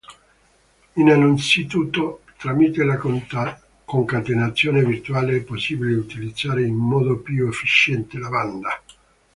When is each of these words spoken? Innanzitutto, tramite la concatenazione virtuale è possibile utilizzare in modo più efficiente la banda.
Innanzitutto, 0.95 2.23
tramite 2.35 2.83
la 2.83 2.97
concatenazione 3.85 4.83
virtuale 4.83 5.35
è 5.35 5.43
possibile 5.43 5.93
utilizzare 5.93 6.63
in 6.63 6.73
modo 6.73 7.19
più 7.19 7.47
efficiente 7.47 8.17
la 8.17 8.29
banda. 8.29 8.81